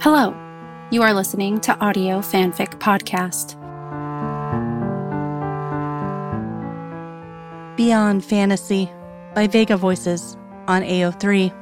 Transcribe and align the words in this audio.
Hello, 0.00 0.32
you 0.92 1.02
are 1.02 1.12
listening 1.12 1.58
to 1.58 1.76
Audio 1.80 2.20
Fanfic 2.20 2.78
Podcast. 2.78 3.56
Beyond 7.76 8.24
Fantasy 8.24 8.88
by 9.34 9.48
Vega 9.48 9.76
Voices 9.76 10.36
on 10.68 10.82
AO3. 10.82 11.52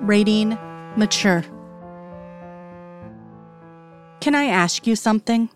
Rating 0.00 0.56
Mature. 0.96 1.42
Can 4.20 4.34
I 4.34 4.46
ask 4.46 4.86
you 4.86 4.96
something? 4.96 5.50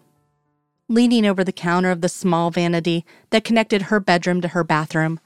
Leaning 0.91 1.25
over 1.25 1.43
the 1.43 1.51
counter 1.51 1.91
of 1.91 2.03
the 2.03 2.11
small 2.11 2.51
vanity 2.51 3.07
that 3.31 3.43
connected 3.43 3.83
her 3.85 4.01
bedroom 4.01 4.43
to 4.43 4.49
her 4.49 4.63
bathroom, 4.63 5.19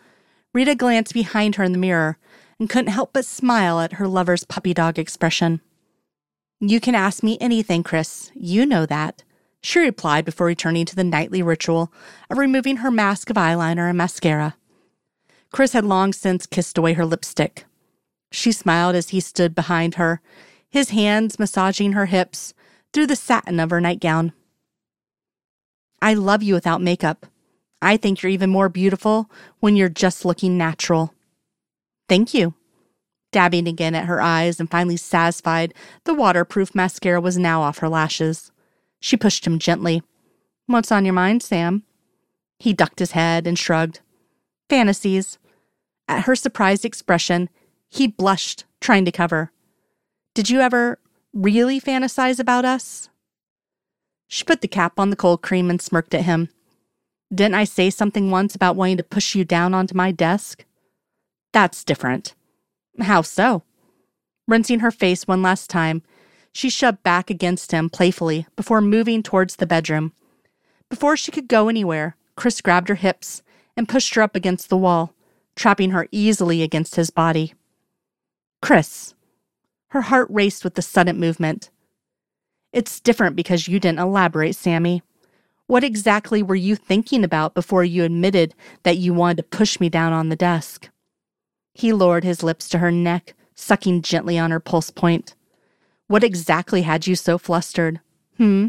Rita 0.54 0.76
glanced 0.76 1.14
behind 1.14 1.56
her 1.56 1.64
in 1.64 1.72
the 1.72 1.78
mirror 1.78 2.16
and 2.60 2.70
couldn't 2.70 2.92
help 2.92 3.12
but 3.12 3.24
smile 3.24 3.80
at 3.80 3.94
her 3.94 4.06
lover's 4.06 4.44
puppy 4.44 4.72
dog 4.72 5.00
expression. 5.00 5.60
You 6.60 6.80
can 6.80 6.94
ask 6.94 7.22
me 7.22 7.36
anything, 7.40 7.82
Chris. 7.82 8.30
You 8.34 8.64
know 8.64 8.86
that, 8.86 9.22
she 9.60 9.78
replied 9.78 10.24
before 10.24 10.46
returning 10.46 10.86
to 10.86 10.96
the 10.96 11.04
nightly 11.04 11.42
ritual 11.42 11.92
of 12.30 12.38
removing 12.38 12.78
her 12.78 12.90
mask 12.90 13.28
of 13.28 13.36
eyeliner 13.36 13.88
and 13.88 13.98
mascara. 13.98 14.56
Chris 15.52 15.72
had 15.72 15.84
long 15.84 16.12
since 16.12 16.46
kissed 16.46 16.78
away 16.78 16.94
her 16.94 17.04
lipstick. 17.04 17.66
She 18.32 18.52
smiled 18.52 18.96
as 18.96 19.10
he 19.10 19.20
stood 19.20 19.54
behind 19.54 19.96
her, 19.96 20.20
his 20.68 20.90
hands 20.90 21.38
massaging 21.38 21.92
her 21.92 22.06
hips 22.06 22.54
through 22.92 23.06
the 23.06 23.16
satin 23.16 23.60
of 23.60 23.70
her 23.70 23.80
nightgown. 23.80 24.32
I 26.00 26.14
love 26.14 26.42
you 26.42 26.54
without 26.54 26.82
makeup. 26.82 27.26
I 27.82 27.96
think 27.96 28.22
you're 28.22 28.30
even 28.30 28.50
more 28.50 28.68
beautiful 28.68 29.30
when 29.60 29.76
you're 29.76 29.88
just 29.88 30.24
looking 30.24 30.56
natural. 30.56 31.12
Thank 32.08 32.32
you. 32.32 32.54
Dabbing 33.36 33.68
again 33.68 33.94
at 33.94 34.06
her 34.06 34.22
eyes 34.22 34.58
and 34.58 34.70
finally 34.70 34.96
satisfied 34.96 35.74
the 36.04 36.14
waterproof 36.14 36.74
mascara 36.74 37.20
was 37.20 37.36
now 37.36 37.60
off 37.60 37.80
her 37.80 37.88
lashes. 37.90 38.50
She 38.98 39.18
pushed 39.18 39.46
him 39.46 39.58
gently. 39.58 40.02
What's 40.64 40.90
on 40.90 41.04
your 41.04 41.12
mind, 41.12 41.42
Sam? 41.42 41.82
He 42.58 42.72
ducked 42.72 42.98
his 42.98 43.10
head 43.10 43.46
and 43.46 43.58
shrugged. 43.58 44.00
Fantasies. 44.70 45.36
At 46.08 46.24
her 46.24 46.34
surprised 46.34 46.86
expression, 46.86 47.50
he 47.90 48.06
blushed, 48.06 48.64
trying 48.80 49.04
to 49.04 49.12
cover. 49.12 49.52
Did 50.32 50.48
you 50.48 50.60
ever 50.60 50.98
really 51.34 51.78
fantasize 51.78 52.40
about 52.40 52.64
us? 52.64 53.10
She 54.28 54.44
put 54.44 54.62
the 54.62 54.66
cap 54.66 54.98
on 54.98 55.10
the 55.10 55.14
cold 55.14 55.42
cream 55.42 55.68
and 55.68 55.82
smirked 55.82 56.14
at 56.14 56.24
him. 56.24 56.48
Didn't 57.30 57.56
I 57.56 57.64
say 57.64 57.90
something 57.90 58.30
once 58.30 58.54
about 58.54 58.76
wanting 58.76 58.96
to 58.96 59.02
push 59.02 59.34
you 59.34 59.44
down 59.44 59.74
onto 59.74 59.94
my 59.94 60.10
desk? 60.10 60.64
That's 61.52 61.84
different. 61.84 62.34
How 63.00 63.22
so? 63.22 63.62
Rinsing 64.48 64.80
her 64.80 64.90
face 64.90 65.26
one 65.26 65.42
last 65.42 65.68
time, 65.68 66.02
she 66.52 66.70
shoved 66.70 67.02
back 67.02 67.30
against 67.30 67.72
him 67.72 67.90
playfully 67.90 68.46
before 68.56 68.80
moving 68.80 69.22
towards 69.22 69.56
the 69.56 69.66
bedroom. 69.66 70.12
Before 70.88 71.16
she 71.16 71.32
could 71.32 71.48
go 71.48 71.68
anywhere, 71.68 72.16
Chris 72.36 72.60
grabbed 72.60 72.88
her 72.88 72.94
hips 72.94 73.42
and 73.76 73.88
pushed 73.88 74.14
her 74.14 74.22
up 74.22 74.34
against 74.34 74.68
the 74.68 74.76
wall, 74.76 75.12
trapping 75.54 75.90
her 75.90 76.08
easily 76.10 76.62
against 76.62 76.94
his 76.96 77.10
body. 77.10 77.54
Chris. 78.62 79.14
Her 79.88 80.02
heart 80.02 80.28
raced 80.30 80.64
with 80.64 80.74
the 80.74 80.82
sudden 80.82 81.18
movement. 81.18 81.70
It's 82.72 83.00
different 83.00 83.36
because 83.36 83.68
you 83.68 83.78
didn't 83.78 84.00
elaborate, 84.00 84.56
Sammy. 84.56 85.02
What 85.66 85.84
exactly 85.84 86.42
were 86.42 86.54
you 86.54 86.76
thinking 86.76 87.24
about 87.24 87.54
before 87.54 87.84
you 87.84 88.04
admitted 88.04 88.54
that 88.82 88.98
you 88.98 89.12
wanted 89.12 89.38
to 89.38 89.42
push 89.42 89.80
me 89.80 89.88
down 89.88 90.12
on 90.12 90.28
the 90.28 90.36
desk? 90.36 90.88
He 91.76 91.92
lowered 91.92 92.24
his 92.24 92.42
lips 92.42 92.70
to 92.70 92.78
her 92.78 92.90
neck, 92.90 93.34
sucking 93.54 94.00
gently 94.00 94.38
on 94.38 94.50
her 94.50 94.60
pulse 94.60 94.90
point. 94.90 95.34
What 96.06 96.24
exactly 96.24 96.82
had 96.82 97.06
you 97.06 97.14
so 97.14 97.36
flustered? 97.36 98.00
Hmm? 98.38 98.68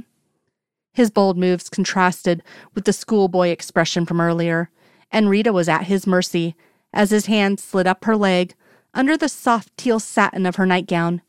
His 0.91 1.09
bold 1.09 1.37
moves 1.37 1.69
contrasted 1.69 2.43
with 2.75 2.83
the 2.83 2.91
schoolboy 2.91 3.47
expression 3.47 4.05
from 4.05 4.19
earlier, 4.19 4.69
and 5.09 5.29
Rita 5.29 5.53
was 5.53 5.69
at 5.69 5.85
his 5.85 6.05
mercy 6.05 6.53
as 6.91 7.11
his 7.11 7.27
hand 7.27 7.61
slid 7.61 7.87
up 7.87 8.03
her 8.03 8.17
leg 8.17 8.55
under 8.93 9.15
the 9.15 9.29
soft 9.29 9.77
teal 9.77 10.01
satin 10.01 10.45
of 10.45 10.57
her 10.57 10.65
nightgown. 10.65 11.21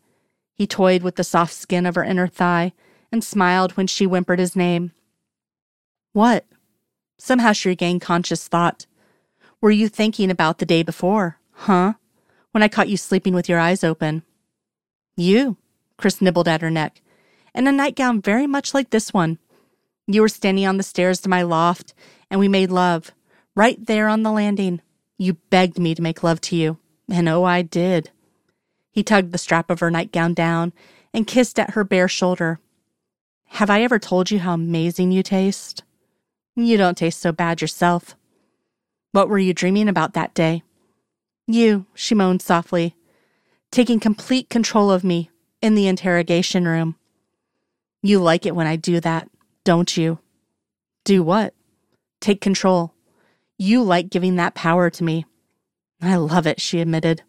He 0.55 0.67
toyed 0.67 1.05
with 1.05 1.15
the 1.15 1.23
soft 1.23 1.53
skin 1.53 1.87
of 1.87 1.95
her 1.95 2.03
inner 2.03 2.27
thigh 2.27 2.73
and 3.13 3.23
smiled 3.23 3.77
when 3.77 3.87
she 3.87 4.05
whimpered 4.05 4.41
his 4.41 4.57
name. 4.57 4.91
What? 6.13 6.45
Somehow 7.19 7.53
she 7.53 7.69
regained 7.69 8.01
conscious 8.01 8.49
thought. 8.49 8.87
Were 9.61 9.71
you 9.71 9.89
thinking 9.89 10.29
about 10.29 10.59
the 10.59 10.67
day 10.67 10.83
before? 10.83 11.39
Huh? 11.59 11.95
When 12.53 12.63
I 12.63 12.69
caught 12.69 12.89
you 12.89 12.97
sleeping 12.97 13.35
with 13.35 13.49
your 13.49 13.59
eyes 13.59 13.83
open. 13.83 14.23
You, 15.17 15.57
Chris 15.97 16.23
nibbled 16.23 16.47
at 16.47 16.63
her 16.63 16.71
neck, 16.71 17.03
in 17.53 17.67
a 17.67 17.73
nightgown 17.73 18.23
very 18.23 18.47
much 18.47 18.73
like 18.75 18.91
this 18.91 19.13
one. 19.13 19.39
You 20.07 20.23
were 20.23 20.29
standing 20.29 20.67
on 20.67 20.77
the 20.77 20.85
stairs 20.85 21.21
to 21.23 21.29
my 21.29 21.43
loft, 21.43 21.95
and 22.31 22.39
we 22.39 22.47
made 22.47 22.71
love, 22.71 23.11
right 23.57 23.85
there 23.85 24.09
on 24.09 24.23
the 24.23 24.31
landing. 24.31 24.81
You 25.19 25.35
begged 25.51 25.81
me 25.81 25.97
to 25.97 26.03
make 26.03 26.23
love 26.23 26.41
to 26.43 26.57
you, 26.57 26.79
and 27.11 27.29
oh, 27.29 27.43
I 27.43 27.63
did. 27.63 28.11
He 28.93 29.03
tugged 29.03 29.33
the 29.33 29.39
strap 29.39 29.69
of 29.69 29.81
her 29.81 29.91
nightgown 29.91 30.35
down 30.35 30.73
and 31.13 31.27
kissed 31.27 31.59
at 31.59 31.71
her 31.71 31.83
bare 31.83 32.09
shoulder. 32.09 32.61
Have 33.47 33.69
I 33.69 33.83
ever 33.83 33.99
told 33.99 34.31
you 34.31 34.39
how 34.39 34.55
amazing 34.55 35.11
you 35.11 35.25
taste? 35.25 35.83
You 36.55 36.77
don't 36.77 36.97
taste 36.97 37.21
so 37.21 37.33
bad 37.33 37.61
yourself. 37.61 38.15
What 39.11 39.29
were 39.29 39.39
you 39.39 39.53
dreaming 39.53 39.89
about 39.89 40.15
that 40.15 40.35
day? 40.35 40.63
You, 41.51 41.87
she 41.95 42.15
moaned 42.15 42.43
softly, 42.43 42.95
taking 43.71 44.01
complete 44.01 44.51
control 44.51 44.91
of 44.91 45.03
me 45.03 45.31
in 45.63 45.75
the 45.75 45.89
interrogation 45.89 46.69
room. 46.69 46.97
You 48.03 48.21
like 48.21 48.45
it 48.45 48.55
when 48.55 48.67
I 48.67 48.77
do 48.77 49.01
that, 49.01 49.31
don't 49.65 49.97
you? 49.97 50.19
Do 51.05 51.23
what? 51.23 51.55
Take 52.21 52.43
control. 52.43 52.93
You 53.57 53.83
like 53.83 54.11
giving 54.11 54.37
that 54.37 54.55
power 54.55 54.91
to 54.91 55.03
me. 55.03 55.25
I 56.03 56.17
love 56.17 56.47
it, 56.47 56.61
she 56.61 56.81
admitted. 56.81 57.23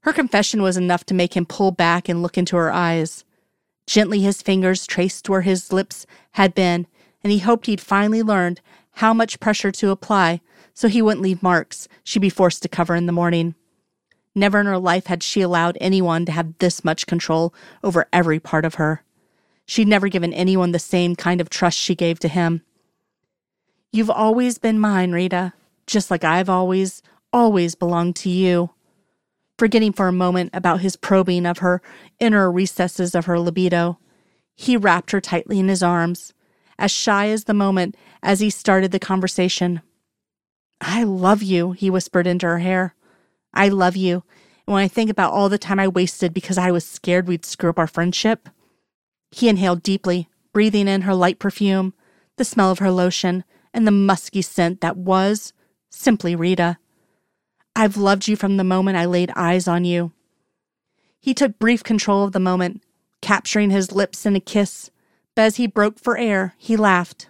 Her 0.00 0.14
confession 0.14 0.62
was 0.62 0.78
enough 0.78 1.04
to 1.04 1.14
make 1.14 1.36
him 1.36 1.44
pull 1.44 1.72
back 1.72 2.08
and 2.08 2.22
look 2.22 2.38
into 2.38 2.56
her 2.56 2.72
eyes. 2.72 3.26
Gently, 3.86 4.22
his 4.22 4.40
fingers 4.40 4.86
traced 4.86 5.28
where 5.28 5.42
his 5.42 5.74
lips 5.74 6.06
had 6.32 6.54
been, 6.54 6.86
and 7.22 7.30
he 7.30 7.40
hoped 7.40 7.66
he'd 7.66 7.82
finally 7.82 8.22
learned 8.22 8.62
how 8.92 9.14
much 9.14 9.40
pressure 9.40 9.70
to 9.72 9.90
apply 9.90 10.40
so 10.74 10.88
he 10.88 11.02
wouldn't 11.02 11.22
leave 11.22 11.42
marks 11.42 11.88
she'd 12.04 12.20
be 12.20 12.30
forced 12.30 12.62
to 12.62 12.68
cover 12.68 12.94
in 12.94 13.06
the 13.06 13.12
morning. 13.12 13.54
Never 14.34 14.60
in 14.60 14.66
her 14.66 14.78
life 14.78 15.06
had 15.06 15.22
she 15.22 15.40
allowed 15.40 15.76
anyone 15.80 16.24
to 16.26 16.32
have 16.32 16.56
this 16.58 16.84
much 16.84 17.06
control 17.06 17.52
over 17.82 18.06
every 18.12 18.38
part 18.38 18.64
of 18.64 18.74
her. 18.74 19.02
She'd 19.66 19.88
never 19.88 20.08
given 20.08 20.32
anyone 20.32 20.72
the 20.72 20.78
same 20.78 21.16
kind 21.16 21.40
of 21.40 21.50
trust 21.50 21.78
she 21.78 21.94
gave 21.94 22.18
to 22.20 22.28
him. 22.28 22.62
You've 23.92 24.10
always 24.10 24.58
been 24.58 24.78
mine, 24.78 25.12
Rita, 25.12 25.52
just 25.86 26.10
like 26.10 26.24
I've 26.24 26.48
always, 26.48 27.02
always 27.32 27.74
belonged 27.74 28.16
to 28.16 28.30
you. 28.30 28.70
Forgetting 29.58 29.92
for 29.92 30.08
a 30.08 30.12
moment 30.12 30.50
about 30.54 30.80
his 30.80 30.96
probing 30.96 31.44
of 31.44 31.58
her 31.58 31.82
inner 32.18 32.50
recesses 32.50 33.14
of 33.14 33.26
her 33.26 33.38
libido, 33.38 33.98
he 34.54 34.76
wrapped 34.76 35.10
her 35.10 35.20
tightly 35.20 35.58
in 35.58 35.68
his 35.68 35.82
arms, 35.82 36.32
as 36.80 36.90
shy 36.90 37.28
as 37.28 37.44
the 37.44 37.54
moment 37.54 37.94
as 38.22 38.40
he 38.40 38.50
started 38.50 38.90
the 38.90 38.98
conversation. 38.98 39.82
I 40.80 41.04
love 41.04 41.42
you, 41.42 41.72
he 41.72 41.90
whispered 41.90 42.26
into 42.26 42.46
her 42.46 42.58
hair. 42.58 42.96
I 43.52 43.68
love 43.68 43.96
you. 43.96 44.24
And 44.66 44.74
when 44.74 44.82
I 44.82 44.88
think 44.88 45.10
about 45.10 45.32
all 45.32 45.48
the 45.48 45.58
time 45.58 45.78
I 45.78 45.86
wasted 45.86 46.32
because 46.32 46.56
I 46.56 46.70
was 46.70 46.84
scared 46.84 47.28
we'd 47.28 47.44
screw 47.44 47.70
up 47.70 47.78
our 47.78 47.86
friendship, 47.86 48.48
he 49.30 49.48
inhaled 49.48 49.82
deeply, 49.82 50.28
breathing 50.52 50.88
in 50.88 51.02
her 51.02 51.14
light 51.14 51.38
perfume, 51.38 51.92
the 52.36 52.44
smell 52.44 52.70
of 52.70 52.78
her 52.78 52.90
lotion, 52.90 53.44
and 53.74 53.86
the 53.86 53.92
musky 53.92 54.42
scent 54.42 54.80
that 54.80 54.96
was 54.96 55.52
simply 55.90 56.34
Rita. 56.34 56.78
I've 57.76 57.96
loved 57.96 58.26
you 58.26 58.36
from 58.36 58.56
the 58.56 58.64
moment 58.64 58.96
I 58.96 59.04
laid 59.04 59.30
eyes 59.36 59.68
on 59.68 59.84
you. 59.84 60.12
He 61.20 61.34
took 61.34 61.58
brief 61.58 61.84
control 61.84 62.24
of 62.24 62.32
the 62.32 62.40
moment, 62.40 62.82
capturing 63.20 63.70
his 63.70 63.92
lips 63.92 64.24
in 64.24 64.34
a 64.34 64.40
kiss, 64.40 64.90
as 65.36 65.56
he 65.56 65.66
broke 65.66 65.98
for 65.98 66.18
air, 66.18 66.54
he 66.58 66.76
laughed. 66.76 67.28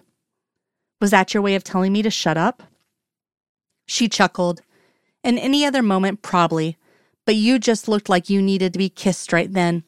Was 0.99 1.11
that 1.11 1.33
your 1.33 1.41
way 1.41 1.55
of 1.55 1.63
telling 1.63 1.93
me 1.93 2.01
to 2.01 2.09
shut 2.09 2.37
up? 2.37 2.63
She 3.85 4.07
chuckled. 4.07 4.61
In 5.23 5.37
any 5.37 5.65
other 5.65 5.81
moment, 5.81 6.21
probably, 6.21 6.77
but 7.25 7.35
you 7.35 7.59
just 7.59 7.87
looked 7.87 8.09
like 8.09 8.29
you 8.29 8.41
needed 8.41 8.73
to 8.73 8.79
be 8.79 8.89
kissed 8.89 9.31
right 9.31 9.51
then. 9.51 9.83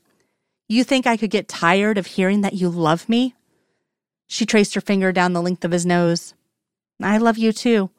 You 0.67 0.83
think 0.83 1.05
I 1.05 1.17
could 1.17 1.29
get 1.29 1.47
tired 1.47 1.97
of 1.97 2.07
hearing 2.07 2.41
that 2.41 2.53
you 2.53 2.69
love 2.69 3.09
me? 3.09 3.35
She 4.27 4.45
traced 4.45 4.73
her 4.75 4.81
finger 4.81 5.11
down 5.11 5.33
the 5.33 5.41
length 5.41 5.65
of 5.65 5.71
his 5.71 5.85
nose. 5.85 6.33
I 7.01 7.17
love 7.17 7.37
you 7.37 7.51
too, 7.51 7.89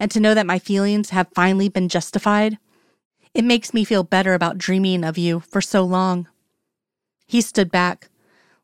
and 0.00 0.10
to 0.10 0.20
know 0.20 0.34
that 0.34 0.46
my 0.46 0.58
feelings 0.58 1.10
have 1.10 1.28
finally 1.34 1.68
been 1.68 1.88
justified, 1.88 2.58
it 3.34 3.44
makes 3.44 3.72
me 3.72 3.84
feel 3.84 4.02
better 4.02 4.34
about 4.34 4.58
dreaming 4.58 5.04
of 5.04 5.16
you 5.16 5.40
for 5.40 5.60
so 5.60 5.84
long. 5.84 6.28
He 7.26 7.40
stood 7.40 7.70
back, 7.70 8.08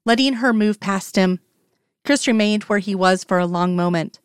letting 0.04 0.34
her 0.34 0.52
move 0.52 0.80
past 0.80 1.16
him. 1.16 1.40
Chris 2.04 2.26
remained 2.26 2.64
where 2.64 2.78
he 2.78 2.94
was 2.94 3.24
for 3.24 3.38
a 3.38 3.46
long 3.46 3.74
moment, 3.74 4.18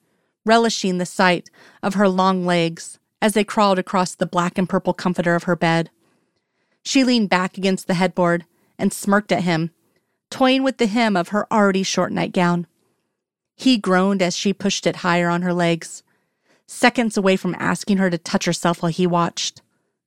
relishing 0.45 0.97
the 0.97 1.05
sight 1.05 1.49
of 1.81 1.93
her 1.93 2.09
long 2.09 2.45
legs 2.45 2.99
as 3.21 3.33
they 3.33 3.43
crawled 3.43 3.79
across 3.79 4.15
the 4.15 4.25
black 4.25 4.57
and 4.57 4.67
purple 4.67 4.93
comforter 4.93 5.35
of 5.35 5.43
her 5.43 5.55
bed. 5.55 5.89
She 6.83 7.03
leaned 7.03 7.29
back 7.29 7.57
against 7.57 7.87
the 7.87 7.93
headboard 7.93 8.45
and 8.77 8.91
smirked 8.91 9.31
at 9.31 9.43
him, 9.43 9.71
toying 10.31 10.63
with 10.63 10.77
the 10.77 10.87
hem 10.87 11.15
of 11.15 11.29
her 11.29 11.51
already 11.51 11.83
short 11.83 12.11
nightgown. 12.11 12.65
He 13.55 13.77
groaned 13.77 14.21
as 14.21 14.35
she 14.35 14.53
pushed 14.53 14.87
it 14.87 14.97
higher 14.97 15.29
on 15.29 15.41
her 15.41 15.53
legs, 15.53 16.01
seconds 16.65 17.17
away 17.17 17.35
from 17.35 17.55
asking 17.59 17.97
her 17.97 18.09
to 18.09 18.17
touch 18.17 18.45
herself 18.45 18.81
while 18.81 18.91
he 18.91 19.05
watched. 19.05 19.61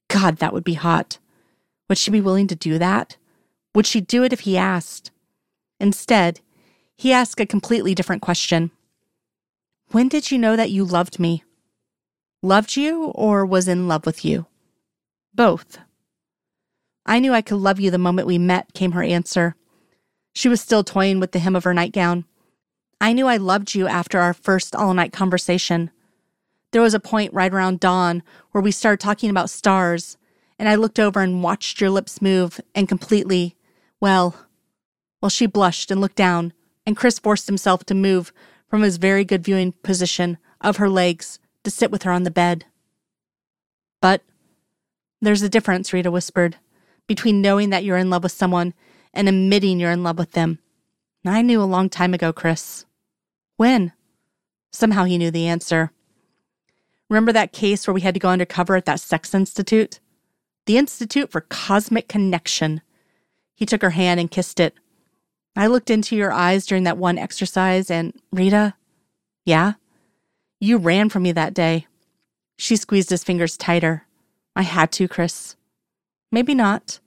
God, 0.09 0.39
that 0.39 0.53
would 0.53 0.65
be 0.65 0.75
hot. 0.75 1.19
Would 1.89 1.99
she 1.99 2.11
be 2.11 2.21
willing 2.21 2.47
to 2.49 2.55
do 2.55 2.79
that? 2.79 3.17
Would 3.75 3.87
she 3.87 4.01
do 4.01 4.25
it 4.25 4.33
if 4.33 4.41
he 4.41 4.57
asked? 4.57 5.11
Instead, 5.83 6.41
he 6.97 7.13
asked 7.13 7.41
a 7.41 7.45
completely 7.45 7.93
different 7.93 8.23
question. 8.23 8.71
When 9.91 10.09
did 10.09 10.31
you 10.31 10.39
know 10.39 10.55
that 10.55 10.71
you 10.71 10.85
loved 10.85 11.19
me? 11.19 11.43
Loved 12.41 12.77
you 12.77 13.07
or 13.07 13.45
was 13.45 13.67
in 13.67 13.89
love 13.89 14.07
with 14.07 14.25
you? 14.25 14.47
Both. 15.35 15.79
I 17.05 17.19
knew 17.19 17.35
I 17.35 17.43
could 17.43 17.57
love 17.57 17.81
you 17.81 17.91
the 17.91 17.99
moment 17.99 18.29
we 18.29 18.39
met, 18.39 18.75
came 18.75 18.93
her 18.93 19.03
answer. 19.03 19.57
She 20.35 20.49
was 20.49 20.61
still 20.61 20.85
toying 20.85 21.19
with 21.19 21.33
the 21.33 21.41
hem 21.41 21.57
of 21.57 21.65
her 21.65 21.75
nightgown. 21.75 22.27
I 23.01 23.13
knew 23.13 23.27
I 23.27 23.37
loved 23.37 23.75
you 23.75 23.89
after 23.89 24.21
our 24.21 24.33
first 24.33 24.77
all 24.77 24.95
night 24.95 25.13
conversation. 25.13 25.91
There 26.71 26.81
was 26.81 26.95
a 26.95 27.01
point 27.01 27.35
right 27.35 27.53
around 27.53 27.81
dawn 27.81 28.23
where 28.53 28.63
we 28.63 28.71
started 28.71 29.01
talking 29.01 29.31
about 29.31 29.51
stars, 29.51 30.17
and 30.61 30.69
I 30.69 30.77
looked 30.77 31.01
over 31.01 31.23
and 31.23 31.43
watched 31.43 31.81
your 31.81 31.91
lips 31.91 32.23
move 32.23 32.61
and 32.73 32.89
completely, 32.89 33.57
well, 34.01 34.37
well, 35.23 35.31
she 35.31 35.47
blushed 35.47 35.91
and 35.91 36.01
looked 36.01 36.17
down, 36.17 36.53
and 36.85 36.97
Chris 36.97 37.19
forced 37.21 37.47
himself 37.47 37.85
to 37.85 37.95
move 37.95 38.33
from 38.69 38.83
his 38.83 38.97
very 38.97 39.25
good 39.25 39.45
viewing 39.45 39.73
position 39.83 40.37
of 40.61 40.77
her 40.77 40.91
legs 40.91 41.39
to 41.63 41.71
sit 41.71 41.93
with 41.93 42.03
her 42.03 42.11
on 42.11 42.25
the 42.25 42.31
bed. 42.31 42.65
But 44.01 44.23
there's 45.21 45.43
a 45.43 45.49
difference, 45.49 45.93
Rita 45.93 46.11
whispered, 46.11 46.57
between 47.07 47.41
knowing 47.41 47.71
that 47.71 47.85
you're 47.85 47.97
in 47.99 48.11
love 48.11 48.25
with 48.25 48.33
someone 48.33 48.75
and 49.15 49.29
admitting 49.29 49.79
you're 49.79 49.93
in 49.93 50.03
love 50.03 50.19
with 50.19 50.33
them. 50.33 50.59
I 51.25 51.43
knew 51.43 51.63
a 51.63 51.65
long 51.65 51.89
time 51.89 52.15
ago, 52.15 52.33
Chris. 52.33 52.85
When? 53.57 53.93
Somehow 54.73 55.05
he 55.05 55.19
knew 55.19 55.31
the 55.31 55.47
answer. 55.47 55.93
Remember 57.09 57.33
that 57.33 57.53
case 57.53 57.87
where 57.87 57.95
we 57.95 58.01
had 58.01 58.15
to 58.15 58.21
go 58.21 58.31
undercover 58.31 58.75
at 58.75 58.87
that 58.87 58.99
sex 58.99 59.33
institute? 59.35 60.01
The 60.67 60.79
Institute 60.79 61.31
for 61.31 61.43
Cosmic 61.43 62.09
Connection. 62.09 62.81
He 63.55 63.67
took 63.67 63.83
her 63.83 63.91
hand 63.91 64.19
and 64.19 64.31
kissed 64.31 64.59
it. 64.59 64.75
I 65.55 65.67
looked 65.67 65.91
into 65.91 66.17
your 66.17 66.33
eyes 66.33 66.67
during 66.67 66.85
that 66.85 66.99
one 66.99 67.19
exercise, 67.19 67.91
and 67.91 68.15
Rita, 68.33 68.75
yeah, 69.45 69.75
you 70.61 70.79
ran 70.79 71.09
from 71.09 71.25
me 71.25 71.33
that 71.33 71.55
day. 71.55 71.87
She 72.57 72.77
squeezed 72.77 73.11
his 73.11 73.25
fingers 73.25 73.57
tighter. 73.57 74.07
I 74.55 74.63
had 74.63 74.93
to, 74.93 75.09
Chris. 75.09 75.57
Maybe 76.31 76.55
not. 76.55 77.01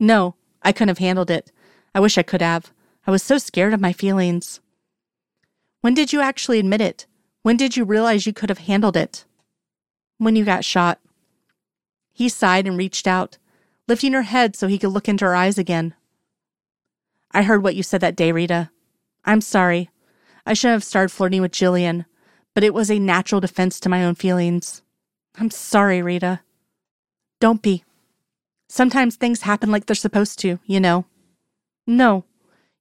No, 0.00 0.34
I 0.62 0.72
couldn't 0.72 0.88
have 0.88 0.98
handled 0.98 1.30
it. 1.30 1.50
I 1.94 2.00
wish 2.00 2.16
I 2.16 2.22
could 2.22 2.40
have. 2.40 2.72
I 3.06 3.10
was 3.10 3.22
so 3.22 3.36
scared 3.36 3.74
of 3.74 3.80
my 3.80 3.92
feelings. 3.92 4.60
When 5.82 5.92
did 5.92 6.12
you 6.12 6.20
actually 6.20 6.58
admit 6.58 6.80
it? 6.80 7.06
When 7.42 7.56
did 7.58 7.76
you 7.76 7.84
realize 7.84 8.26
you 8.26 8.32
could 8.32 8.48
have 8.48 8.60
handled 8.60 8.96
it? 8.96 9.26
When 10.16 10.36
you 10.36 10.44
got 10.44 10.64
shot. 10.64 11.00
He 12.12 12.28
sighed 12.28 12.66
and 12.66 12.78
reached 12.78 13.06
out, 13.06 13.36
lifting 13.88 14.14
her 14.14 14.22
head 14.22 14.56
so 14.56 14.68
he 14.68 14.78
could 14.78 14.90
look 14.90 15.08
into 15.08 15.26
her 15.26 15.34
eyes 15.34 15.58
again. 15.58 15.94
I 17.34 17.42
heard 17.42 17.64
what 17.64 17.74
you 17.74 17.82
said 17.82 18.00
that 18.00 18.16
day, 18.16 18.30
Rita. 18.30 18.70
I'm 19.24 19.40
sorry. 19.40 19.90
I 20.46 20.54
shouldn't 20.54 20.76
have 20.76 20.84
started 20.84 21.10
flirting 21.10 21.42
with 21.42 21.50
Jillian, 21.50 22.06
but 22.54 22.62
it 22.62 22.72
was 22.72 22.90
a 22.90 23.00
natural 23.00 23.40
defense 23.40 23.80
to 23.80 23.88
my 23.88 24.04
own 24.04 24.14
feelings. 24.14 24.82
I'm 25.36 25.50
sorry, 25.50 26.00
Rita. 26.00 26.40
Don't 27.40 27.60
be. 27.60 27.82
Sometimes 28.68 29.16
things 29.16 29.42
happen 29.42 29.72
like 29.72 29.86
they're 29.86 29.96
supposed 29.96 30.38
to, 30.40 30.60
you 30.64 30.78
know. 30.78 31.06
No, 31.86 32.24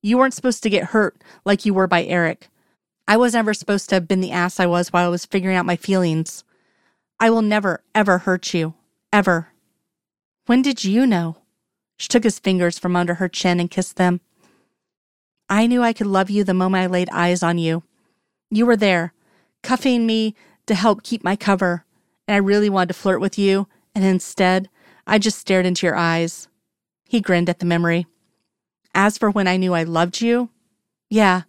you 0.03 0.17
weren't 0.17 0.35
supposed 0.35 0.61
to 0.63 0.69
get 0.69 0.85
hurt 0.85 1.17
like 1.45 1.65
you 1.65 1.73
were 1.73 1.88
by 1.88 2.03
Eric. 2.03 2.50
I 3.07 3.17
was 3.17 3.33
never 3.33 3.53
supposed 3.53 3.89
to 3.89 3.95
have 3.95 4.07
been 4.07 4.21
the 4.21 4.31
ass 4.31 4.59
I 4.59 4.65
was 4.67 4.94
while 4.94 5.07
I 5.07 5.09
was 5.09 5.25
figuring 5.25 5.57
out 5.57 5.65
my 5.65 5.75
feelings. 5.75 6.44
I 7.19 7.29
will 7.31 7.41
never, 7.41 7.81
ever 7.95 8.19
hurt 8.19 8.53
you. 8.53 8.75
Ever. 9.11 9.50
When 10.45 10.61
did 10.61 10.83
you 10.83 11.07
know? 11.07 11.38
She 11.97 12.07
took 12.07 12.23
his 12.23 12.39
fingers 12.39 12.77
from 12.77 12.95
under 12.95 13.15
her 13.15 13.27
chin 13.27 13.59
and 13.59 13.71
kissed 13.71 13.95
them. 13.95 14.21
I 15.49 15.67
knew 15.67 15.83
I 15.83 15.93
could 15.93 16.07
love 16.07 16.29
you 16.29 16.43
the 16.43 16.53
moment 16.53 16.83
I 16.83 16.87
laid 16.87 17.09
eyes 17.11 17.43
on 17.43 17.57
you. 17.57 17.83
You 18.49 18.65
were 18.65 18.77
there, 18.77 19.13
cuffing 19.61 20.05
me 20.05 20.35
to 20.67 20.75
help 20.75 21.03
keep 21.03 21.23
my 21.23 21.35
cover, 21.35 21.85
and 22.27 22.35
I 22.35 22.37
really 22.37 22.69
wanted 22.69 22.87
to 22.89 22.93
flirt 22.93 23.19
with 23.19 23.37
you, 23.37 23.67
and 23.93 24.05
instead, 24.05 24.69
I 25.05 25.19
just 25.19 25.39
stared 25.39 25.65
into 25.65 25.85
your 25.85 25.95
eyes. 25.95 26.47
He 27.07 27.21
grinned 27.21 27.49
at 27.49 27.59
the 27.59 27.65
memory. 27.65 28.07
As 28.95 29.17
for 29.17 29.29
when 29.29 29.47
I 29.47 29.57
knew 29.57 29.73
I 29.73 29.83
loved 29.83 30.21
you, 30.21 30.49
yeah, 31.09 31.43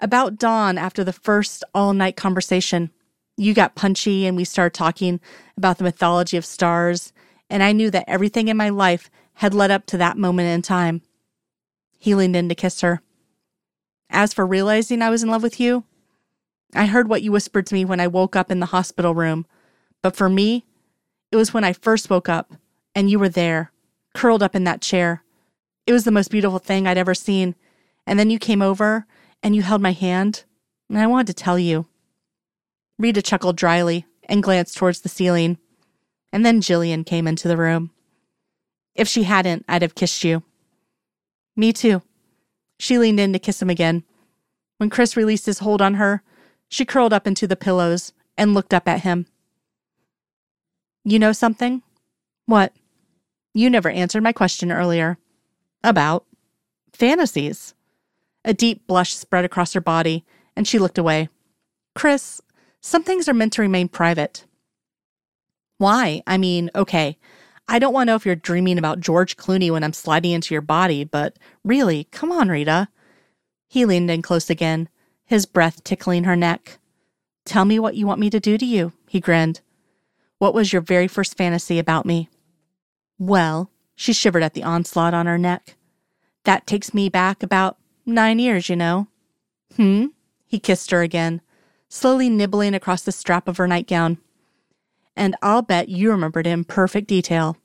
about 0.00 0.36
dawn 0.38 0.76
after 0.76 1.04
the 1.04 1.12
first 1.12 1.62
all 1.74 1.94
night 1.94 2.16
conversation, 2.16 2.90
you 3.36 3.54
got 3.54 3.74
punchy 3.74 4.26
and 4.26 4.36
we 4.36 4.44
started 4.44 4.76
talking 4.76 5.20
about 5.56 5.78
the 5.78 5.84
mythology 5.84 6.36
of 6.36 6.44
stars, 6.44 7.12
and 7.48 7.62
I 7.62 7.72
knew 7.72 7.90
that 7.90 8.04
everything 8.08 8.48
in 8.48 8.56
my 8.56 8.68
life 8.68 9.10
had 9.34 9.54
led 9.54 9.70
up 9.70 9.86
to 9.86 9.96
that 9.98 10.18
moment 10.18 10.48
in 10.48 10.62
time. 10.62 11.02
He 12.04 12.14
leaned 12.14 12.36
in 12.36 12.50
to 12.50 12.54
kiss 12.54 12.82
her. 12.82 13.00
As 14.10 14.34
for 14.34 14.46
realizing 14.46 15.00
I 15.00 15.08
was 15.08 15.22
in 15.22 15.30
love 15.30 15.42
with 15.42 15.58
you, 15.58 15.84
I 16.74 16.84
heard 16.84 17.08
what 17.08 17.22
you 17.22 17.32
whispered 17.32 17.66
to 17.68 17.74
me 17.74 17.86
when 17.86 17.98
I 17.98 18.08
woke 18.08 18.36
up 18.36 18.50
in 18.50 18.60
the 18.60 18.66
hospital 18.66 19.14
room, 19.14 19.46
but 20.02 20.14
for 20.14 20.28
me, 20.28 20.66
it 21.32 21.36
was 21.36 21.54
when 21.54 21.64
I 21.64 21.72
first 21.72 22.10
woke 22.10 22.28
up 22.28 22.52
and 22.94 23.08
you 23.08 23.18
were 23.18 23.30
there, 23.30 23.72
curled 24.12 24.42
up 24.42 24.54
in 24.54 24.64
that 24.64 24.82
chair. 24.82 25.24
It 25.86 25.94
was 25.94 26.04
the 26.04 26.10
most 26.10 26.30
beautiful 26.30 26.58
thing 26.58 26.86
I'd 26.86 26.98
ever 26.98 27.14
seen. 27.14 27.54
And 28.06 28.18
then 28.18 28.28
you 28.28 28.38
came 28.38 28.60
over 28.60 29.06
and 29.42 29.56
you 29.56 29.62
held 29.62 29.80
my 29.80 29.92
hand, 29.92 30.44
and 30.90 30.98
I 30.98 31.06
wanted 31.06 31.28
to 31.28 31.42
tell 31.42 31.58
you. 31.58 31.86
Rita 32.98 33.22
chuckled 33.22 33.56
dryly 33.56 34.04
and 34.24 34.42
glanced 34.42 34.76
towards 34.76 35.00
the 35.00 35.08
ceiling. 35.08 35.56
And 36.34 36.44
then 36.44 36.60
Jillian 36.60 37.06
came 37.06 37.26
into 37.26 37.48
the 37.48 37.56
room. 37.56 37.92
If 38.94 39.08
she 39.08 39.22
hadn't, 39.22 39.64
I'd 39.66 39.80
have 39.80 39.94
kissed 39.94 40.22
you. 40.22 40.42
Me 41.56 41.72
too. 41.72 42.02
She 42.78 42.98
leaned 42.98 43.20
in 43.20 43.32
to 43.32 43.38
kiss 43.38 43.62
him 43.62 43.70
again. 43.70 44.04
When 44.78 44.90
Chris 44.90 45.16
released 45.16 45.46
his 45.46 45.60
hold 45.60 45.80
on 45.80 45.94
her, 45.94 46.22
she 46.68 46.84
curled 46.84 47.12
up 47.12 47.26
into 47.26 47.46
the 47.46 47.56
pillows 47.56 48.12
and 48.36 48.54
looked 48.54 48.74
up 48.74 48.88
at 48.88 49.02
him. 49.02 49.26
You 51.04 51.18
know 51.18 51.32
something? 51.32 51.82
What? 52.46 52.72
You 53.52 53.70
never 53.70 53.90
answered 53.90 54.22
my 54.22 54.32
question 54.32 54.72
earlier. 54.72 55.18
About 55.82 56.24
fantasies. 56.92 57.74
A 58.44 58.52
deep 58.52 58.86
blush 58.86 59.14
spread 59.14 59.44
across 59.44 59.72
her 59.74 59.80
body, 59.80 60.24
and 60.56 60.66
she 60.66 60.78
looked 60.78 60.98
away. 60.98 61.28
Chris, 61.94 62.40
some 62.80 63.02
things 63.02 63.28
are 63.28 63.34
meant 63.34 63.52
to 63.54 63.62
remain 63.62 63.88
private. 63.88 64.44
Why? 65.78 66.22
I 66.26 66.36
mean, 66.36 66.70
okay, 66.74 67.16
I 67.66 67.78
don't 67.78 67.94
want 67.94 68.06
to 68.06 68.12
know 68.12 68.16
if 68.16 68.26
you're 68.26 68.36
dreaming 68.36 68.78
about 68.78 69.00
George 69.00 69.36
Clooney 69.36 69.70
when 69.70 69.82
I'm 69.82 69.92
sliding 69.92 70.32
into 70.32 70.54
your 70.54 70.60
body, 70.62 71.04
but 71.04 71.38
really, 71.64 72.04
come 72.10 72.30
on, 72.30 72.48
Rita. 72.48 72.88
He 73.68 73.84
leaned 73.84 74.10
in 74.10 74.22
close 74.22 74.50
again, 74.50 74.88
his 75.24 75.46
breath 75.46 75.82
tickling 75.82 76.24
her 76.24 76.36
neck. 76.36 76.78
Tell 77.44 77.64
me 77.64 77.78
what 77.78 77.96
you 77.96 78.06
want 78.06 78.20
me 78.20 78.30
to 78.30 78.40
do 78.40 78.58
to 78.58 78.64
you, 78.64 78.92
he 79.08 79.20
grinned. 79.20 79.60
What 80.38 80.54
was 80.54 80.72
your 80.72 80.82
very 80.82 81.08
first 81.08 81.36
fantasy 81.36 81.78
about 81.78 82.06
me? 82.06 82.28
Well, 83.18 83.70
she 83.96 84.12
shivered 84.12 84.42
at 84.42 84.54
the 84.54 84.62
onslaught 84.62 85.14
on 85.14 85.26
her 85.26 85.38
neck. 85.38 85.76
That 86.44 86.66
takes 86.66 86.92
me 86.92 87.08
back 87.08 87.42
about 87.42 87.78
nine 88.04 88.38
years, 88.38 88.68
you 88.68 88.76
know. 88.76 89.08
Hmm? 89.76 90.06
He 90.46 90.58
kissed 90.58 90.90
her 90.90 91.02
again, 91.02 91.40
slowly 91.88 92.28
nibbling 92.28 92.74
across 92.74 93.02
the 93.02 93.12
strap 93.12 93.48
of 93.48 93.56
her 93.56 93.66
nightgown 93.66 94.18
and 95.16 95.36
I'll 95.42 95.62
bet 95.62 95.88
you 95.88 96.10
remembered 96.10 96.46
in 96.46 96.64
perfect 96.64 97.08
detail. 97.08 97.56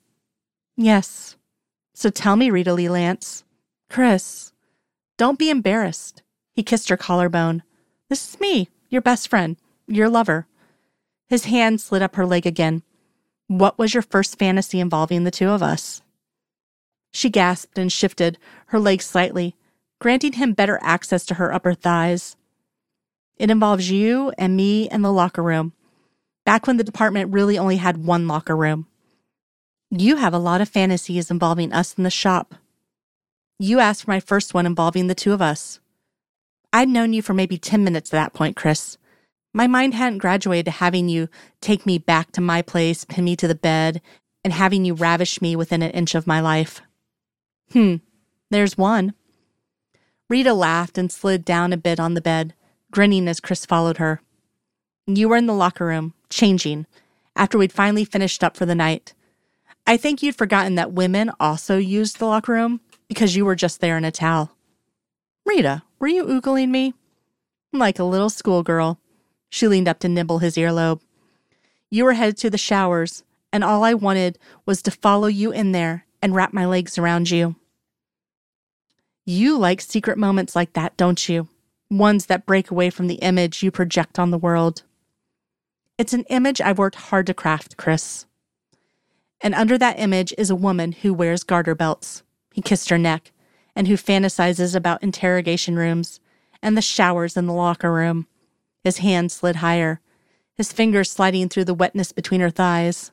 Yes. 0.77 1.35
So 1.93 2.09
tell 2.09 2.35
me, 2.35 2.49
Rita 2.49 2.73
Lee 2.73 2.89
Lance. 2.89 3.43
Chris, 3.89 4.51
don't 5.17 5.39
be 5.39 5.49
embarrassed. 5.49 6.23
He 6.53 6.63
kissed 6.63 6.89
her 6.89 6.97
collarbone. 6.97 7.63
This 8.09 8.29
is 8.29 8.39
me, 8.39 8.69
your 8.89 9.01
best 9.01 9.27
friend, 9.27 9.57
your 9.87 10.09
lover. 10.09 10.47
His 11.27 11.45
hand 11.45 11.81
slid 11.81 12.01
up 12.01 12.15
her 12.15 12.25
leg 12.25 12.45
again. 12.45 12.83
What 13.47 13.77
was 13.77 13.93
your 13.93 14.03
first 14.03 14.37
fantasy 14.37 14.79
involving 14.79 15.23
the 15.23 15.31
two 15.31 15.49
of 15.49 15.63
us? 15.63 16.01
She 17.11 17.29
gasped 17.29 17.77
and 17.77 17.91
shifted 17.91 18.37
her 18.67 18.79
leg 18.79 19.01
slightly, 19.01 19.55
granting 19.99 20.33
him 20.33 20.53
better 20.53 20.79
access 20.81 21.25
to 21.25 21.35
her 21.35 21.53
upper 21.53 21.73
thighs. 21.73 22.35
It 23.37 23.49
involves 23.49 23.89
you 23.89 24.31
and 24.37 24.55
me 24.55 24.89
in 24.89 25.01
the 25.01 25.11
locker 25.11 25.41
room 25.41 25.73
back 26.49 26.65
when 26.65 26.77
the 26.77 26.83
department 26.83 27.31
really 27.31 27.59
only 27.59 27.77
had 27.77 28.03
one 28.03 28.27
locker 28.27 28.57
room. 28.57 28.87
You 29.91 30.15
have 30.15 30.33
a 30.33 30.39
lot 30.39 30.61
of 30.61 30.67
fantasies 30.67 31.29
involving 31.29 31.71
us 31.71 31.93
in 31.93 32.03
the 32.03 32.09
shop. 32.09 32.55
You 33.59 33.79
asked 33.79 34.05
for 34.05 34.09
my 34.09 34.19
first 34.19 34.55
one 34.55 34.65
involving 34.65 35.05
the 35.05 35.13
two 35.13 35.31
of 35.31 35.43
us. 35.43 35.79
I'd 36.73 36.89
known 36.89 37.13
you 37.13 37.21
for 37.21 37.35
maybe 37.35 37.59
10 37.59 37.83
minutes 37.83 38.11
at 38.11 38.17
that 38.17 38.33
point, 38.33 38.55
Chris. 38.55 38.97
My 39.53 39.67
mind 39.67 39.93
hadn't 39.93 40.17
graduated 40.17 40.65
to 40.65 40.71
having 40.71 41.07
you 41.07 41.29
take 41.61 41.85
me 41.85 41.99
back 41.99 42.31
to 42.31 42.41
my 42.41 42.63
place, 42.63 43.05
pin 43.05 43.25
me 43.25 43.35
to 43.35 43.47
the 43.47 43.53
bed, 43.53 44.01
and 44.43 44.51
having 44.51 44.85
you 44.85 44.95
ravish 44.95 45.43
me 45.43 45.55
within 45.55 45.83
an 45.83 45.91
inch 45.91 46.15
of 46.15 46.25
my 46.25 46.39
life. 46.39 46.81
Hmm, 47.73 47.97
there's 48.49 48.75
one. 48.75 49.13
Rita 50.27 50.55
laughed 50.55 50.97
and 50.97 51.11
slid 51.11 51.45
down 51.45 51.73
a 51.73 51.77
bit 51.77 51.99
on 51.99 52.15
the 52.15 52.21
bed, 52.21 52.55
grinning 52.89 53.27
as 53.27 53.39
Chris 53.39 53.67
followed 53.67 53.97
her. 53.97 54.23
You 55.11 55.27
were 55.27 55.37
in 55.37 55.47
the 55.47 55.53
locker 55.55 55.87
room, 55.87 56.13
changing, 56.29 56.85
after 57.35 57.57
we'd 57.57 57.73
finally 57.73 58.05
finished 58.05 58.43
up 58.43 58.55
for 58.55 58.67
the 58.67 58.75
night. 58.75 59.15
I 59.87 59.97
think 59.97 60.21
you'd 60.21 60.35
forgotten 60.35 60.75
that 60.75 60.91
women 60.91 61.31
also 61.39 61.77
used 61.77 62.19
the 62.19 62.27
locker 62.27 62.53
room 62.53 62.79
because 63.07 63.35
you 63.35 63.43
were 63.43 63.55
just 63.55 63.81
there 63.81 63.97
in 63.97 64.05
a 64.05 64.11
towel. 64.11 64.51
Rita, 65.47 65.81
were 65.97 66.07
you 66.07 66.25
oogling 66.25 66.69
me? 66.69 66.93
Like 67.73 67.97
a 67.97 68.03
little 68.03 68.29
schoolgirl. 68.29 68.99
She 69.49 69.67
leaned 69.67 69.87
up 69.87 69.97
to 70.01 70.09
nibble 70.09 70.39
his 70.39 70.57
earlobe. 70.57 71.01
You 71.89 72.03
were 72.03 72.13
headed 72.13 72.37
to 72.37 72.51
the 72.51 72.59
showers, 72.59 73.23
and 73.51 73.63
all 73.63 73.83
I 73.83 73.95
wanted 73.95 74.37
was 74.67 74.83
to 74.83 74.91
follow 74.91 75.27
you 75.27 75.51
in 75.51 75.71
there 75.71 76.05
and 76.21 76.35
wrap 76.35 76.53
my 76.53 76.67
legs 76.67 76.99
around 76.99 77.31
you. 77.31 77.55
You 79.25 79.57
like 79.57 79.81
secret 79.81 80.19
moments 80.19 80.55
like 80.55 80.73
that, 80.73 80.97
don't 80.97 81.27
you? 81.27 81.47
Ones 81.89 82.27
that 82.27 82.45
break 82.45 82.69
away 82.69 82.91
from 82.91 83.07
the 83.07 83.15
image 83.15 83.63
you 83.63 83.71
project 83.71 84.19
on 84.19 84.29
the 84.29 84.37
world. 84.37 84.83
It's 85.99 86.13
an 86.13 86.23
image 86.29 86.61
I've 86.61 86.77
worked 86.77 86.95
hard 86.95 87.27
to 87.27 87.33
craft, 87.33 87.75
Chris. 87.75 88.25
And 89.41 89.53
under 89.53 89.77
that 89.77 89.99
image 89.99 90.33
is 90.37 90.49
a 90.49 90.55
woman 90.55 90.93
who 90.93 91.13
wears 91.13 91.43
garter 91.43 91.75
belts. 91.75 92.23
He 92.53 92.61
kissed 92.61 92.89
her 92.89 92.97
neck, 92.97 93.33
and 93.75 93.85
who 93.85 93.95
fantasizes 93.95 94.73
about 94.73 95.03
interrogation 95.03 95.75
rooms 95.75 96.21
and 96.61 96.77
the 96.77 96.81
showers 96.81 97.35
in 97.35 97.47
the 97.47 97.53
locker 97.53 97.91
room. 97.91 98.27
His 98.81 98.99
hand 98.99 99.29
slid 99.29 99.57
higher, 99.57 99.99
his 100.53 100.71
fingers 100.71 101.11
sliding 101.11 101.49
through 101.49 101.65
the 101.65 101.73
wetness 101.73 102.13
between 102.13 102.39
her 102.39 102.49
thighs. 102.49 103.11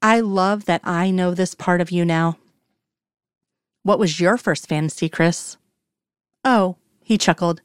I 0.00 0.20
love 0.20 0.66
that 0.66 0.82
I 0.84 1.10
know 1.10 1.34
this 1.34 1.56
part 1.56 1.80
of 1.80 1.90
you 1.90 2.04
now. 2.04 2.38
What 3.82 3.98
was 3.98 4.20
your 4.20 4.36
first 4.36 4.68
fantasy, 4.68 5.08
Chris? 5.08 5.56
Oh, 6.44 6.76
he 7.02 7.18
chuckled. 7.18 7.60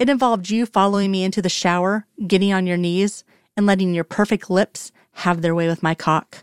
It 0.00 0.08
involved 0.08 0.48
you 0.48 0.64
following 0.64 1.10
me 1.10 1.24
into 1.24 1.42
the 1.42 1.50
shower, 1.50 2.06
getting 2.26 2.54
on 2.54 2.66
your 2.66 2.78
knees, 2.78 3.22
and 3.54 3.66
letting 3.66 3.92
your 3.92 4.02
perfect 4.02 4.48
lips 4.48 4.92
have 5.12 5.42
their 5.42 5.54
way 5.54 5.68
with 5.68 5.82
my 5.82 5.94
cock. 5.94 6.42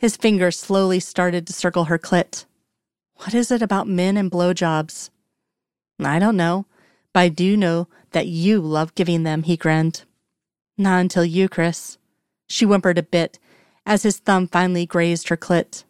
His 0.00 0.16
fingers 0.16 0.58
slowly 0.58 0.98
started 0.98 1.46
to 1.46 1.52
circle 1.52 1.84
her 1.84 2.00
clit. 2.00 2.46
What 3.18 3.32
is 3.32 3.52
it 3.52 3.62
about 3.62 3.86
men 3.86 4.16
and 4.16 4.28
blowjobs? 4.28 5.10
I 6.00 6.18
don't 6.18 6.36
know, 6.36 6.66
but 7.12 7.20
I 7.20 7.28
do 7.28 7.56
know 7.56 7.86
that 8.10 8.26
you 8.26 8.60
love 8.60 8.96
giving 8.96 9.22
them, 9.22 9.44
he 9.44 9.56
grinned. 9.56 10.02
Not 10.76 10.98
until 10.98 11.24
you, 11.24 11.48
Chris. 11.48 11.96
She 12.48 12.64
whimpered 12.64 12.98
a 12.98 13.04
bit 13.04 13.38
as 13.86 14.02
his 14.02 14.18
thumb 14.18 14.48
finally 14.48 14.84
grazed 14.84 15.28
her 15.28 15.36
clit. 15.36 15.84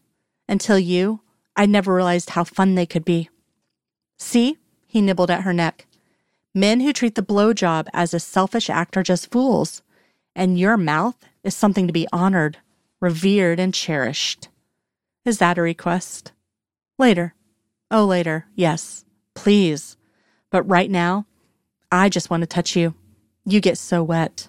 Until 0.47 0.79
you, 0.79 1.23
I 1.57 1.65
never 1.65 1.95
realized 1.95 2.31
how 2.31 2.45
fun 2.45 2.75
they 2.75 2.87
could 2.87 3.07
be. 3.07 3.31
See? 4.19 4.59
He 4.87 5.01
nibbled 5.01 5.31
at 5.31 5.43
her 5.43 5.55
neck. 5.55 5.87
Men 6.55 6.81
who 6.81 6.93
treat 6.93 7.15
the 7.15 7.23
blowjob 7.23 7.89
as 7.93 8.13
a 8.15 8.21
selfish 8.21 8.69
act 8.71 8.97
are 8.97 9.03
just 9.03 9.31
fools, 9.31 9.83
and 10.35 10.59
your 10.59 10.77
mouth 10.77 11.17
is 11.45 11.55
something 11.55 11.87
to 11.87 11.93
be 11.93 12.09
honored, 12.13 12.59
revered, 13.01 13.61
and 13.61 13.75
cherished. 13.75 14.49
Is 15.25 15.39
that 15.39 15.59
a 15.59 15.63
request? 15.63 16.33
Later. 16.99 17.35
Oh, 17.91 18.05
later, 18.05 18.47
yes. 18.55 19.05
Please. 19.35 19.97
But 20.51 20.69
right 20.69 20.91
now, 20.91 21.27
I 21.93 22.09
just 22.09 22.31
want 22.31 22.43
to 22.43 22.47
touch 22.47 22.77
you. 22.77 22.95
You 23.45 23.61
get 23.61 23.79
so 23.79 24.03
wet. 24.03 24.49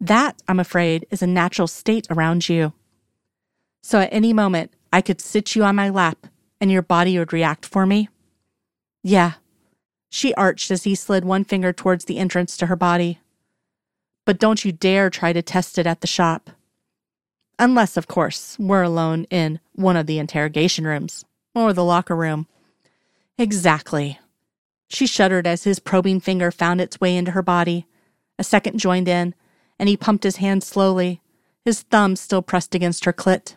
That, 0.00 0.42
I'm 0.48 0.60
afraid, 0.60 1.06
is 1.10 1.22
a 1.22 1.26
natural 1.26 1.66
state 1.66 2.06
around 2.10 2.48
you. 2.48 2.72
So 3.82 4.00
at 4.00 4.12
any 4.12 4.32
moment, 4.32 4.72
I 4.92 5.00
could 5.00 5.20
sit 5.20 5.54
you 5.54 5.64
on 5.64 5.76
my 5.76 5.88
lap 5.88 6.26
and 6.60 6.70
your 6.70 6.82
body 6.82 7.18
would 7.18 7.32
react 7.32 7.64
for 7.64 7.86
me? 7.86 8.08
Yeah. 9.02 9.34
She 10.10 10.34
arched 10.34 10.70
as 10.70 10.82
he 10.82 10.94
slid 10.94 11.24
one 11.24 11.44
finger 11.44 11.72
towards 11.72 12.04
the 12.04 12.18
entrance 12.18 12.56
to 12.58 12.66
her 12.66 12.76
body. 12.76 13.20
But 14.26 14.38
don't 14.38 14.64
you 14.64 14.72
dare 14.72 15.08
try 15.08 15.32
to 15.32 15.40
test 15.40 15.78
it 15.78 15.86
at 15.86 16.00
the 16.00 16.06
shop. 16.06 16.50
Unless, 17.58 17.96
of 17.96 18.08
course, 18.08 18.56
we're 18.58 18.82
alone 18.82 19.24
in 19.30 19.60
one 19.74 19.96
of 19.96 20.06
the 20.06 20.18
interrogation 20.18 20.86
rooms 20.86 21.24
or 21.54 21.72
the 21.72 21.84
locker 21.84 22.16
room. 22.16 22.46
Exactly. 23.38 24.18
She 24.88 25.06
shuddered 25.06 25.46
as 25.46 25.64
his 25.64 25.78
probing 25.78 26.20
finger 26.20 26.50
found 26.50 26.80
its 26.80 27.00
way 27.00 27.16
into 27.16 27.30
her 27.30 27.42
body. 27.42 27.86
A 28.38 28.44
second 28.44 28.78
joined 28.78 29.08
in, 29.08 29.34
and 29.78 29.88
he 29.88 29.96
pumped 29.96 30.24
his 30.24 30.36
hand 30.36 30.64
slowly, 30.64 31.20
his 31.64 31.82
thumb 31.82 32.16
still 32.16 32.42
pressed 32.42 32.74
against 32.74 33.04
her 33.04 33.12
clit. 33.12 33.54